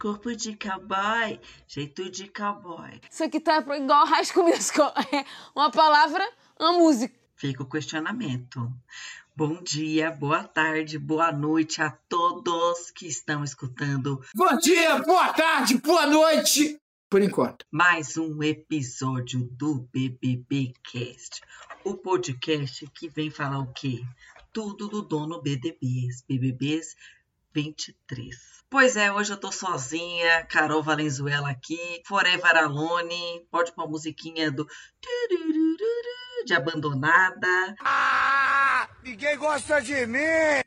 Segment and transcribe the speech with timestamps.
[0.00, 1.38] Corpo de cowboy,
[1.68, 2.98] jeito de cowboy.
[3.10, 4.94] Isso aqui tá igual High School Musical.
[5.12, 6.26] É uma palavra,
[6.58, 7.14] uma música.
[7.36, 8.72] Fica o questionamento.
[9.36, 15.76] Bom dia, boa tarde, boa noite a todos que estão escutando Bom dia, boa tarde,
[15.76, 16.80] boa noite.
[17.10, 17.66] Por enquanto.
[17.70, 21.42] mais um episódio do BBB Cast,
[21.84, 24.02] o podcast que vem falar o quê?
[24.50, 26.96] Tudo do dono BBBs, BBBs
[27.52, 28.60] 23.
[28.68, 34.50] Pois é, hoje eu tô sozinha, Carol Valenzuela aqui, Forever Alone, pode pôr a musiquinha
[34.50, 34.66] do
[36.44, 37.74] de abandonada.
[37.80, 38.59] Ah,
[39.02, 40.18] ninguém gosta de mim.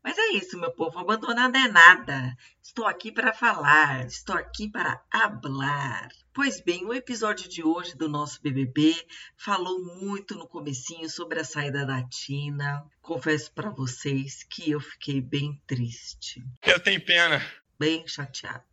[0.03, 2.35] Mas é isso, meu povo, abandonada é nada.
[2.61, 6.09] Estou aqui para falar, estou aqui para hablar.
[6.33, 8.95] Pois bem, o episódio de hoje do nosso BBB
[9.37, 12.83] falou muito no comecinho sobre a saída da Tina.
[13.01, 17.45] Confesso para vocês que eu fiquei bem triste, Eu tenho pena.
[17.79, 18.63] bem chateada.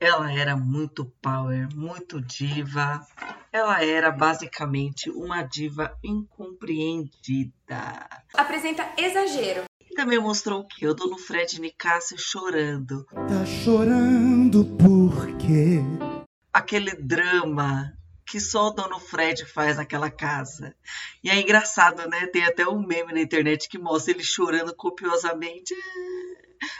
[0.00, 3.06] Ela era muito power, muito diva.
[3.52, 8.08] Ela era basicamente uma diva incompreendida.
[8.34, 9.64] Apresenta exagero.
[9.80, 10.86] E também mostrou o que?
[10.86, 13.04] O dono Fred Nicásio chorando.
[13.12, 15.82] Tá chorando por quê?
[16.58, 17.92] aquele drama
[18.26, 20.74] que só o dono Fred faz naquela casa.
[21.24, 22.26] E é engraçado, né?
[22.26, 25.74] Tem até um meme na internet que mostra ele chorando copiosamente.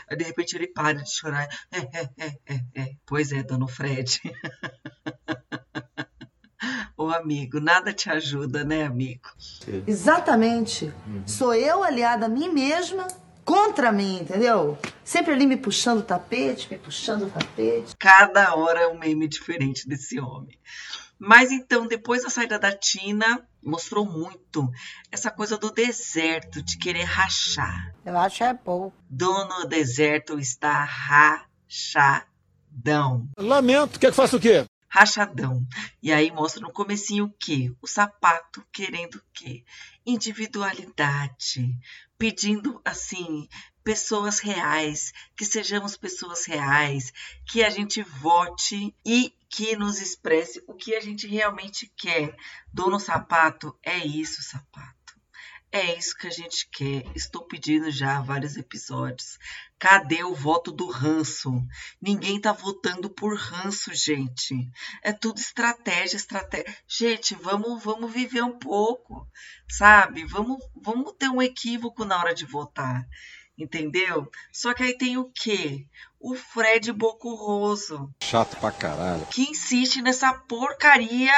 [0.09, 1.47] Aí de repente ele para de chorar.
[1.71, 2.91] É, é, é, é, é.
[3.05, 4.21] Pois é, dono Fred.
[6.97, 9.29] Ô amigo, nada te ajuda, né, amigo?
[9.87, 10.93] Exatamente.
[11.25, 13.07] Sou eu aliada a mim mesma
[13.45, 14.77] contra mim, entendeu?
[15.03, 17.95] Sempre ali me puxando o tapete, me puxando o tapete.
[17.97, 20.55] Cada hora é um meme diferente desse homem.
[21.19, 24.71] Mas então, depois da saída da Tina, mostrou muito
[25.11, 27.93] essa coisa do deserto, de querer rachar.
[28.05, 28.95] Eu acho é pouco.
[29.09, 30.81] Dono deserto está
[31.67, 32.17] rachadão.
[33.37, 34.65] Lamento, quer que faça o quê?
[34.87, 35.67] Rachadão.
[36.01, 37.71] E aí mostra no comecinho o quê?
[37.81, 39.65] O sapato querendo o quê?
[40.05, 41.77] Individualidade.
[42.17, 43.47] Pedindo, assim,
[43.83, 47.11] pessoas reais, que sejamos pessoas reais,
[47.45, 52.35] que a gente vote e que nos expresse o que a gente realmente quer.
[52.71, 54.99] Dono sapato, é isso, sapato.
[55.71, 57.05] É isso que a gente quer.
[57.15, 59.37] Estou pedindo já há vários episódios.
[59.77, 61.51] Cadê o voto do ranço?
[62.01, 64.67] Ninguém tá votando por ranço, gente.
[65.03, 66.75] É tudo estratégia, estratégia.
[66.87, 69.27] Gente, vamos, vamos viver um pouco,
[69.69, 70.25] sabe?
[70.25, 73.07] Vamos, vamos ter um equívoco na hora de votar,
[73.59, 74.29] entendeu?
[74.51, 75.85] Só que aí tem o quê?
[76.19, 79.25] O Fred Bocurroso, Chato pra caralho.
[79.27, 81.31] que insiste nessa porcaria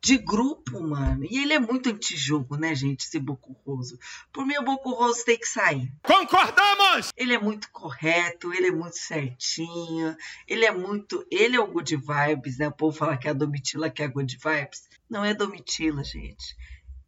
[0.00, 1.24] de grupo, mano.
[1.28, 3.98] E ele é muito antijogo, né, gente, esse Bocurroso.
[4.32, 5.92] Por mim, o Bocurroso tem que sair.
[6.02, 7.10] Concordamos!
[7.16, 10.16] Ele é muito correto, ele é muito certinho,
[10.46, 11.26] ele é muito.
[11.30, 12.68] Ele é o good vibes, né?
[12.68, 14.88] O povo fala que é a Domitila que é a good vibes.
[15.10, 16.56] Não é Domitila, gente.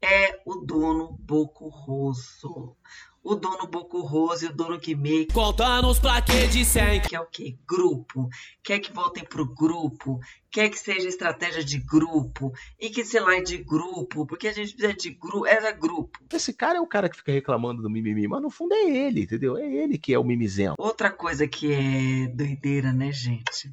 [0.03, 2.77] É o dono Bocurroso.
[3.23, 7.03] O dono Bocurroso e o dono Guimê, Conta nos plaquês de 100.
[7.03, 7.59] que é o quê?
[7.69, 8.29] Grupo.
[8.63, 10.19] Quer que voltem pro grupo,
[10.51, 14.53] quer que seja estratégia de grupo, e que sei lá é de grupo, porque a
[14.53, 16.19] gente precisa de grupo, era grupo.
[16.33, 19.23] Esse cara é o cara que fica reclamando do mimimi, mas no fundo é ele,
[19.23, 19.59] entendeu?
[19.59, 20.77] É ele que é o mimizento.
[20.79, 23.71] Outra coisa que é doideira, né, gente?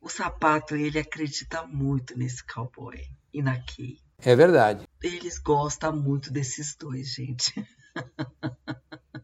[0.00, 2.98] O sapato, ele acredita muito nesse cowboy
[3.32, 3.98] e na Kay.
[4.18, 4.86] É verdade.
[5.02, 7.52] Eles gostam muito desses dois, gente.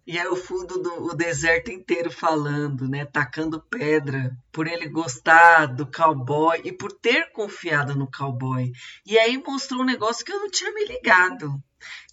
[0.07, 3.05] E é o fundo do o deserto inteiro falando, né?
[3.05, 4.39] Tacando pedra.
[4.53, 8.71] Por ele gostar do cowboy e por ter confiado no cowboy.
[9.05, 11.61] E aí mostrou um negócio que eu não tinha me ligado.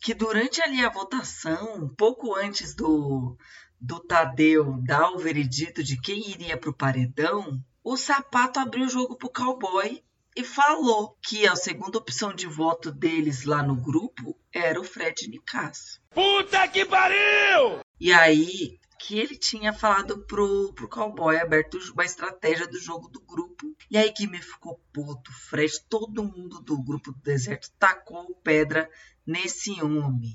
[0.02, 3.38] Que durante ali a votação, pouco antes do,
[3.80, 9.16] do Tadeu dar o veredito de quem iria pro paredão, o sapato abriu o jogo
[9.16, 10.04] pro cowboy
[10.36, 15.28] e falou que a segunda opção de voto deles lá no grupo era o Fred
[15.28, 16.00] Nicasso.
[16.12, 17.80] Puta que pariu!
[18.00, 23.20] E aí que ele tinha falado pro, pro cowboy aberto uma estratégia do jogo do
[23.20, 23.76] grupo.
[23.92, 28.90] E aí que me ficou puto, Fred, todo mundo do grupo do deserto tacou pedra
[29.28, 30.34] nesse homem.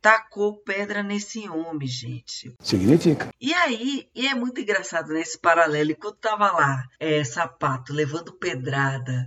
[0.00, 2.54] Tacou pedra nesse homem, gente.
[2.60, 3.28] Significa.
[3.40, 9.26] E aí, e é muito engraçado nesse paralelo, enquanto tava lá, é, sapato, levando pedrada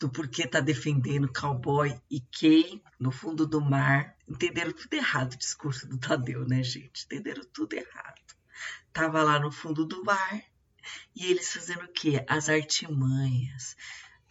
[0.00, 4.16] do porquê tá defendendo cowboy e Kay no fundo do mar.
[4.26, 7.04] Entenderam tudo errado o discurso do Tadeu, né, gente?
[7.04, 8.20] Entenderam tudo errado.
[8.94, 10.42] Tava lá no fundo do mar
[11.14, 12.24] e eles fazendo o quê?
[12.26, 13.76] As artimanhas,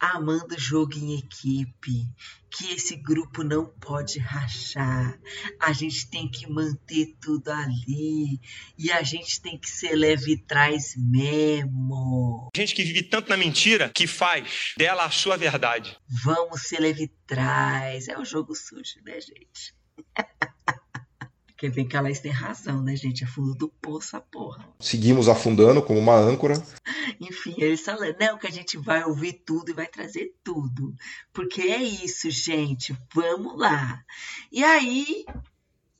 [0.00, 2.08] amando o jogo em equipe,
[2.50, 5.20] que esse grupo não pode rachar,
[5.60, 8.40] a gente tem que manter tudo ali
[8.78, 12.48] e a gente tem que ser leve traz mesmo.
[12.56, 15.96] Gente que vive tanto na mentira que faz dela a sua verdade.
[16.24, 19.74] Vamos ser leve traz, é o jogo sujo, né, gente?
[21.60, 23.22] Quer ver que a Laís tem razão, né, gente?
[23.22, 24.66] É fundo do poço a porra.
[24.78, 26.54] Seguimos afundando como uma âncora.
[27.20, 30.94] Enfim, eles falando, não, que a gente vai ouvir tudo e vai trazer tudo.
[31.34, 32.96] Porque é isso, gente.
[33.14, 34.02] Vamos lá.
[34.50, 35.26] E aí,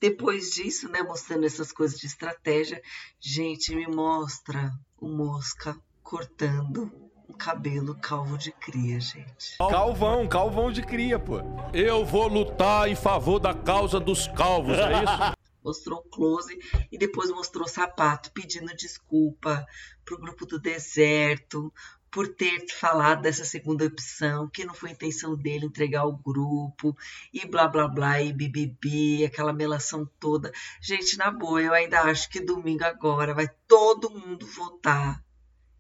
[0.01, 2.81] depois disso, né, mostrando essas coisas de estratégia,
[3.21, 6.91] gente, me mostra o Mosca cortando
[7.29, 9.59] um cabelo calvo de cria, gente.
[9.59, 11.43] Calvão, calvão de cria, pô.
[11.75, 15.40] Eu vou lutar em favor da causa dos calvos, é isso?
[15.63, 16.59] Mostrou close
[16.91, 19.67] e depois mostrou sapato pedindo desculpa
[20.05, 21.73] pro grupo do deserto
[22.11, 26.97] por ter falado dessa segunda opção, que não foi intenção dele entregar o grupo,
[27.33, 30.53] e blá blá blá, e bibibi, aquela melação toda.
[30.81, 35.25] Gente, na boa, eu ainda acho que domingo agora vai todo mundo votar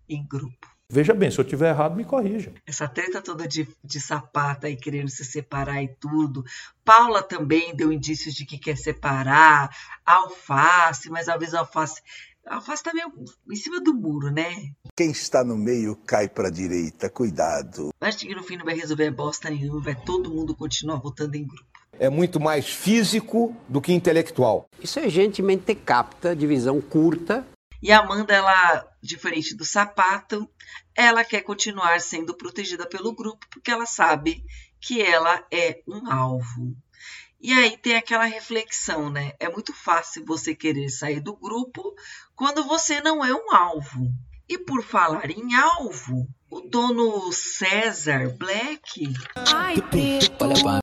[0.08, 0.79] em grupo.
[0.92, 2.52] Veja bem, se eu tiver errado, me corrija.
[2.66, 6.44] Essa treta toda de, de sapata e querendo se separar e tudo.
[6.84, 9.70] Paula também deu indícios de que quer separar.
[10.04, 12.02] Alface, mas às vezes a alface.
[12.44, 13.12] A alface tá meio
[13.48, 14.72] em cima do muro, né?
[14.96, 17.90] Quem está no meio cai para a direita, cuidado.
[18.00, 21.46] Acho que no fim não vai resolver bosta nenhuma, vai todo mundo continuar votando em
[21.46, 21.70] grupo.
[22.00, 24.66] É muito mais físico do que intelectual.
[24.82, 27.46] Isso é gente mente capta, de visão curta,
[27.82, 30.48] e a Amanda, ela, diferente do sapato,
[30.94, 34.44] ela quer continuar sendo protegida pelo grupo porque ela sabe
[34.80, 36.76] que ela é um alvo.
[37.40, 39.32] E aí tem aquela reflexão, né?
[39.40, 41.94] É muito fácil você querer sair do grupo
[42.36, 44.12] quando você não é um alvo.
[44.46, 49.10] E por falar em alvo, o dono César Black,
[49.54, 49.76] Ai,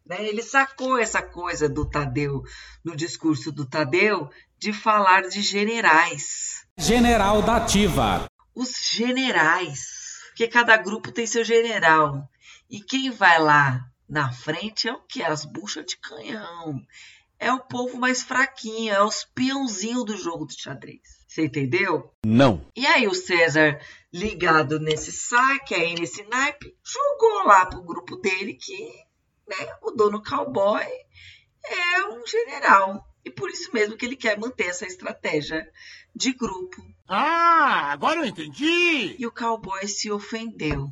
[0.05, 2.43] né, ele sacou essa coisa do Tadeu,
[2.83, 6.56] no discurso do Tadeu, de falar de generais.
[6.79, 8.29] General da Ativa.
[8.53, 10.19] Os generais.
[10.27, 12.29] Porque cada grupo tem seu general.
[12.69, 15.23] E quem vai lá na frente é o que?
[15.23, 16.79] As buchas de canhão.
[17.39, 21.01] É o povo mais fraquinho, é os peãozinhos do jogo do xadrez.
[21.27, 22.13] Você entendeu?
[22.23, 22.65] Não.
[22.75, 23.81] E aí o César,
[24.13, 28.87] ligado nesse saque, aí nesse naipe, jogou lá pro grupo dele que
[29.47, 30.85] né, o dono cowboy
[31.63, 33.06] é um general.
[33.23, 35.69] E por isso mesmo que ele quer manter essa estratégia
[36.15, 36.81] de grupo.
[37.07, 39.15] Ah, agora eu entendi!
[39.17, 40.91] E o cowboy se ofendeu.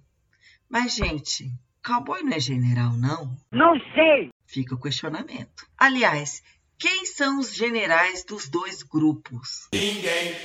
[0.70, 1.52] Mas, gente,
[1.84, 3.38] cowboy não é general, não?
[3.52, 4.30] Não sei!
[4.46, 5.68] Fica o questionamento.
[5.78, 6.44] Aliás,
[6.78, 9.68] quem são os generais dos dois grupos?
[9.74, 10.36] Ninguém.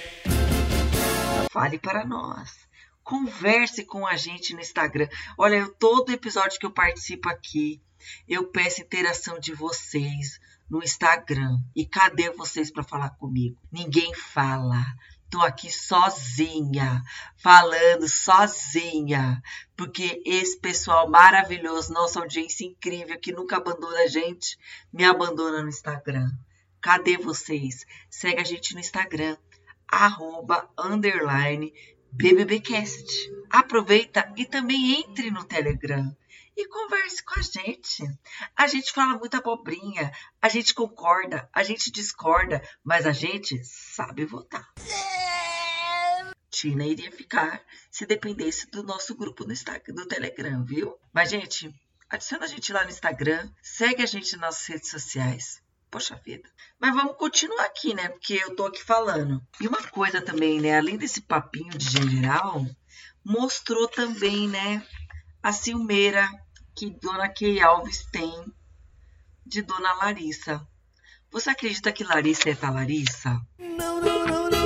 [1.51, 2.69] Fale para nós.
[3.03, 5.09] Converse com a gente no Instagram.
[5.37, 7.83] Olha, eu, todo episódio que eu participo aqui,
[8.29, 10.41] eu peço interação de vocês
[10.71, 11.59] no Instagram.
[11.75, 13.61] E cadê vocês para falar comigo?
[13.73, 14.87] Ninguém fala.
[15.29, 17.03] Tô aqui sozinha,
[17.37, 19.41] falando sozinha,
[19.77, 24.59] porque esse pessoal maravilhoso, nossa audiência incrível que nunca abandona a gente,
[24.93, 26.29] me abandona no Instagram.
[26.81, 27.87] Cadê vocês?
[28.09, 29.37] Segue a gente no Instagram,
[29.87, 31.73] arroba, underline,
[32.11, 33.31] BBBcast.
[33.49, 36.13] Aproveita e também entre no Telegram
[36.61, 38.03] e converse com a gente.
[38.57, 44.25] A gente fala muita abobrinha, a gente concorda, a gente discorda, mas a gente sabe
[44.25, 44.73] votar.
[46.51, 50.99] Tina iria ficar se dependesse do nosso grupo no Instagram, do Telegram, viu?
[51.13, 51.73] Mas, gente,
[52.09, 55.63] adiciona a gente lá no Instagram, segue a gente nas redes sociais.
[55.91, 56.49] Poxa vida.
[56.79, 58.09] Mas vamos continuar aqui, né?
[58.09, 59.43] Porque eu tô aqui falando.
[59.61, 60.79] E uma coisa também, né?
[60.79, 62.65] Além desse papinho de general,
[63.25, 64.87] mostrou também, né?
[65.43, 66.29] A ciumeira
[66.75, 68.33] que Dona Kay Alves tem
[69.47, 70.67] de Dona Larissa.
[71.31, 73.41] Você acredita que Larissa é a Larissa?
[73.59, 74.60] Não, não, não, não,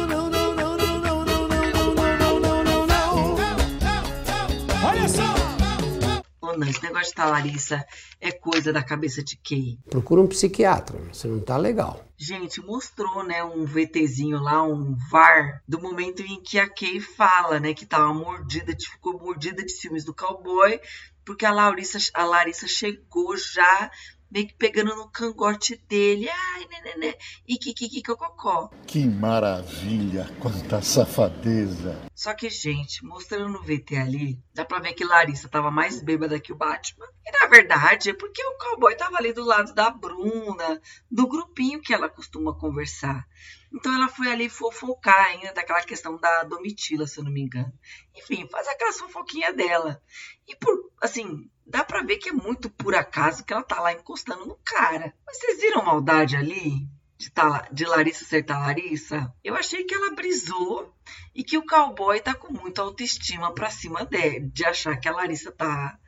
[6.57, 7.85] Não, esse negócio de Larissa
[8.21, 9.79] é coisa da cabeça de Kay.
[9.91, 12.05] Procura um psiquiatra, você não tá legal.
[12.17, 17.59] Gente, mostrou, né, um VTzinho lá, um VAR, do momento em que a Kay fala,
[17.59, 20.81] né, que tava mordida, ficou mordida de ciúmes do cowboy,
[21.25, 23.91] porque a Larissa, a Larissa chegou já
[24.35, 26.29] meio que pegando no cangote dele.
[26.29, 27.15] Ai, né, né, né.
[27.47, 28.69] E kikikikococó.
[28.85, 32.05] Que maravilha, quanta safadeza.
[32.13, 36.41] Só que, gente, mostrando no VT ali, dá pra ver que Larissa tava mais bêbada
[36.41, 37.07] que o Batman.
[37.25, 41.81] E na verdade é porque o cowboy tava ali do lado da Bruna, do grupinho
[41.81, 43.25] que ela costuma conversar.
[43.73, 47.73] Então ela foi ali fofocar ainda daquela questão da Domitila, se eu não me engano.
[48.17, 50.03] Enfim, faz aquelas fofoquinhas dela.
[50.47, 53.93] E por, assim, dá pra ver que é muito por acaso que ela tá lá
[53.93, 55.15] encostando no cara.
[55.27, 56.89] Mas vocês viram maldade ali?
[57.17, 59.33] De, tá, de Larissa acertar Larissa?
[59.43, 60.93] Eu achei que ela brisou
[61.35, 65.13] e que o cowboy tá com muita autoestima pra cima dele, de achar que a
[65.13, 65.99] Larissa tá,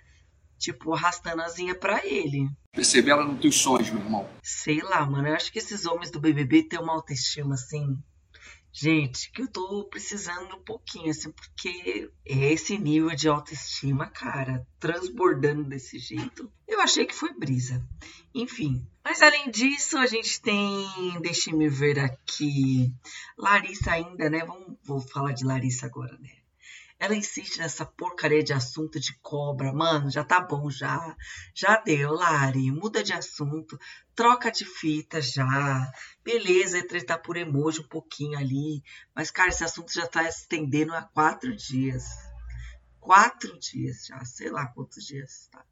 [0.59, 2.49] tipo, arrastando a zinha pra ele.
[2.73, 4.29] Perceber ela nos teus sonhos, meu irmão.
[4.43, 5.29] Sei lá, mano.
[5.29, 7.97] Eu acho que esses homens do BBB têm uma autoestima assim.
[8.78, 15.64] Gente, que eu tô precisando um pouquinho, assim, porque esse nível de autoestima, cara, transbordando
[15.64, 16.52] desse jeito.
[16.68, 17.83] Eu achei que foi brisa.
[18.35, 18.87] Enfim.
[19.02, 20.87] Mas além disso, a gente tem.
[21.23, 22.92] Deixe-me ver aqui.
[23.38, 24.45] Larissa ainda, né?
[24.45, 26.33] Vamos, vou falar de Larissa agora, né?
[26.99, 29.73] Ela insiste nessa porcaria de assunto de cobra.
[29.73, 31.15] Mano, já tá bom já.
[31.55, 32.71] Já deu, Lari.
[32.73, 33.79] Muda de assunto.
[34.15, 35.93] Troca de fita já.
[36.25, 38.83] Beleza, é tretar por emoji um pouquinho ali.
[39.15, 42.07] Mas, cara, esse assunto já tá estendendo há quatro dias.
[42.99, 45.49] Quatro dias já, sei lá quantos dias.
[45.53, 45.62] Tá?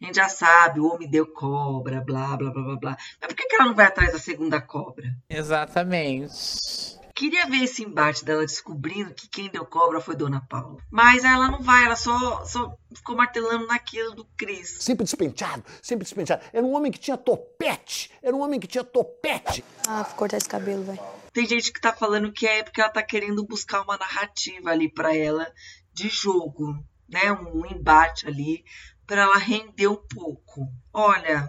[0.00, 2.96] A gente já sabe, o homem deu cobra, blá, blá, blá, blá, blá.
[3.20, 5.16] Mas por que, que ela não vai atrás da segunda cobra?
[5.28, 6.93] Exatamente.
[7.14, 10.82] Queria ver esse embate dela descobrindo que quem deu cobra foi Dona Paula.
[10.90, 14.78] Mas ela não vai, ela só, só ficou martelando naquilo do Cris.
[14.80, 16.44] Sempre despenteado, sempre despenteado.
[16.52, 18.10] Era um homem que tinha topete.
[18.20, 19.64] Era um homem que tinha topete.
[19.86, 21.00] Ah, vou cortar esse cabelo, velho.
[21.32, 24.88] Tem gente que tá falando que é porque ela tá querendo buscar uma narrativa ali
[24.88, 25.46] para ela
[25.92, 26.74] de jogo,
[27.08, 27.30] né?
[27.32, 28.64] Um embate ali
[29.06, 30.68] para ela render um pouco.
[30.92, 31.48] Olha,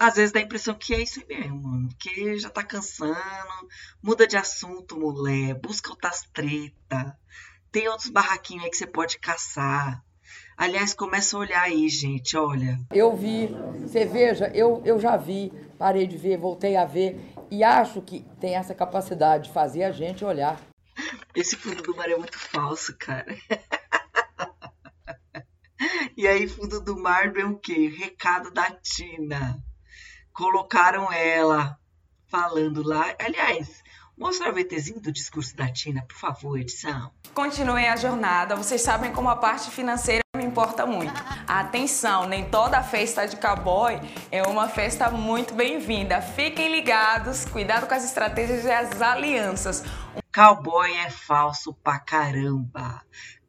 [0.00, 1.90] às vezes dá a impressão que é isso mesmo, mano.
[1.98, 3.18] Que já tá cansando.
[4.02, 5.52] Muda de assunto, mulher.
[5.60, 7.14] Busca outras treta.
[7.70, 10.02] Tem outros barraquinhos aí que você pode caçar.
[10.56, 12.80] Aliás, começa a olhar aí, gente, olha.
[12.90, 13.48] Eu vi,
[13.82, 18.24] você veja, eu, eu já vi, parei de ver, voltei a ver e acho que
[18.40, 20.58] tem essa capacidade de fazer a gente olhar.
[21.34, 23.36] Esse fundo do mar é muito falso, cara.
[26.16, 27.88] e aí, fundo do mar vem o quê?
[27.88, 29.62] Recado da Tina
[30.32, 31.78] colocaram ela
[32.28, 33.14] falando lá.
[33.18, 33.82] Aliás,
[34.16, 37.10] mostra o VTzinho do discurso da Tina, por favor, edição.
[37.34, 38.56] Continuem a jornada.
[38.56, 41.12] Vocês sabem como a parte financeira me importa muito.
[41.46, 46.22] Atenção, nem toda festa de cowboy é uma festa muito bem-vinda.
[46.22, 49.82] Fiquem ligados, cuidado com as estratégias e as alianças.
[50.34, 53.02] Cowboy é falso pra caramba.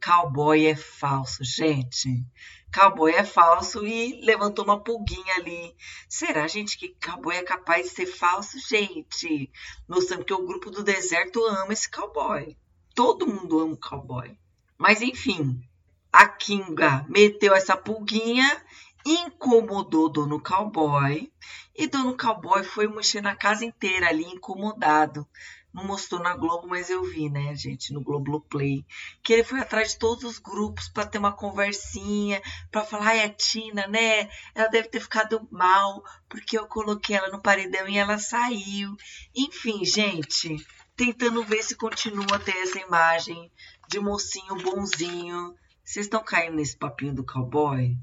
[0.04, 2.24] Cowboy é falso, gente.
[2.72, 5.76] Cowboy é falso e levantou uma pulguinha ali.
[6.08, 8.58] Será, gente, que cowboy é capaz de ser falso?
[8.66, 9.50] Gente,
[9.86, 12.56] mostrando que o grupo do deserto ama esse cowboy.
[12.94, 14.36] Todo mundo ama o cowboy.
[14.78, 15.62] Mas enfim,
[16.10, 18.64] a Kinga meteu essa pulguinha,
[19.04, 21.30] incomodou Dono Cowboy.
[21.76, 25.26] E Dono Cowboy foi mexer na casa inteira ali, incomodado
[25.72, 28.84] não mostrou na Globo, mas eu vi, né, gente, no Globoplay,
[29.22, 33.24] que ele foi atrás de todos os grupos para ter uma conversinha, para falar, ai,
[33.24, 37.96] a Tina, né, ela deve ter ficado mal, porque eu coloquei ela no paredão e
[37.96, 38.94] ela saiu.
[39.34, 40.56] Enfim, gente,
[40.96, 43.50] tentando ver se continua a ter essa imagem
[43.88, 45.54] de mocinho bonzinho.
[45.84, 47.96] Vocês estão caindo nesse papinho do cowboy?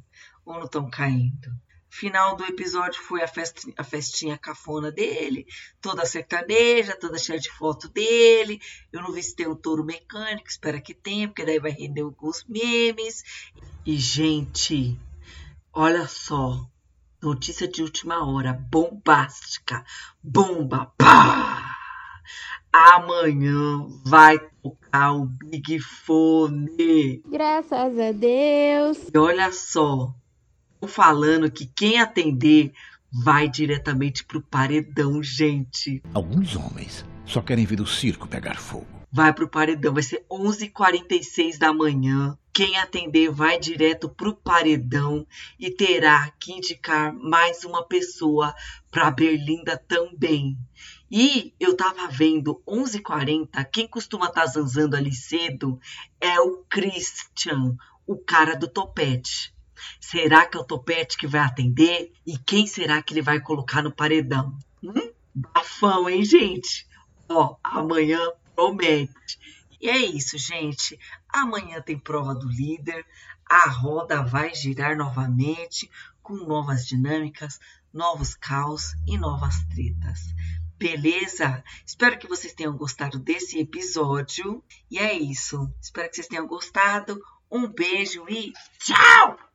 [0.46, 1.50] Ou não estão caindo?
[1.90, 5.46] Final do episódio foi a, festinha, a festinha cafona dele,
[5.82, 8.62] toda sertaneja, toda cheia de foto dele.
[8.94, 12.02] Eu não vi se tem o touro mecânico, espera que tenha, porque daí vai render
[12.02, 13.24] alguns memes.
[13.86, 14.98] E, gente,
[15.74, 16.64] olha só,
[17.22, 19.84] notícia de última hora, bombástica,
[20.24, 21.76] bomba, pá!
[22.72, 27.24] Amanhã vai tocar o Big Fone.
[27.26, 29.10] Graças a Deus.
[29.12, 30.14] E olha só,
[30.88, 32.74] falando que quem atender
[33.12, 36.02] vai diretamente pro paredão, gente.
[36.14, 39.00] Alguns homens só querem ver o circo pegar fogo.
[39.12, 42.38] Vai pro paredão, vai ser 11h46 da manhã.
[42.54, 45.26] Quem atender vai direto pro paredão
[45.60, 48.54] e terá que indicar mais uma pessoa
[48.92, 50.58] para Berlinda também.
[51.10, 55.80] E eu tava vendo 11h40, quem costuma estar tá zanzando ali cedo
[56.22, 59.52] é o Christian, o cara do topete.
[60.00, 62.12] Será que é o Topete que vai atender?
[62.26, 64.58] E quem será que ele vai colocar no paredão?
[64.84, 65.12] Hum?
[65.34, 66.88] Bafão, hein, gente?
[67.28, 68.20] Ó, amanhã
[68.56, 69.40] promete.
[69.82, 71.00] E é isso, gente.
[71.30, 73.06] Amanhã tem prova do líder.
[73.50, 75.90] A roda vai girar novamente
[76.22, 77.60] com novas dinâmicas,
[77.94, 80.20] novos caos e novas tretas.
[80.78, 81.64] Beleza?
[81.86, 84.64] Espero que vocês tenham gostado desse episódio.
[84.90, 85.72] E é isso.
[85.82, 87.22] Espero que vocês tenham gostado.
[87.52, 89.49] Um beijo e tchau!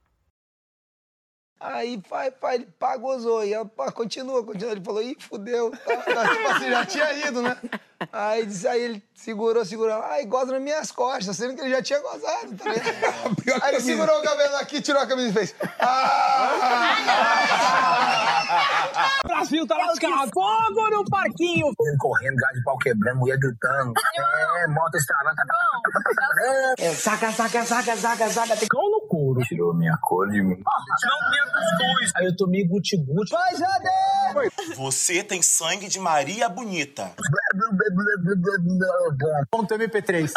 [1.64, 3.42] Aí, pai, pai, ele pá, gozou.
[3.42, 4.72] E ela, pá, continua, continua.
[4.72, 5.70] Ele falou, ih, fudeu.
[5.70, 7.56] Tá, tá, tipo assim, já tinha ido, né?
[8.12, 10.02] Aí, disse, aí ele segurou, segurou.
[10.02, 12.70] Ai, goza nas minhas costas, sendo que ele já tinha gozado, tá?
[13.62, 15.54] Aí ele segurou o cabelo aqui, tirou a camisa e fez.
[15.80, 17.14] Ah!
[19.24, 20.30] Brasil tá lascado.
[20.34, 21.72] Fogo no parquinho.
[21.80, 23.94] Ele correndo, gás de pau quebrando, mulher gritando.
[24.18, 25.36] É, moto estralando.
[26.78, 28.56] É, saca, saca, saca, saca, saca.
[28.56, 28.68] Tem
[29.14, 29.40] couro.
[29.42, 30.56] Tirou minha cor de mim.
[30.56, 32.12] Não minha cuscuz.
[32.16, 33.30] Aí eu tomei guti-guti.
[33.30, 34.74] Vai, Jade!
[34.76, 37.12] Você tem sangue de Maria Bonita.
[39.50, 40.32] Ponto MP3.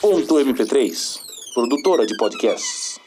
[0.00, 1.20] Ponto MP3,
[1.54, 3.00] produtora de podcasts.